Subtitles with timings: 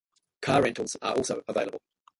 [0.41, 1.79] Car rentals are also available.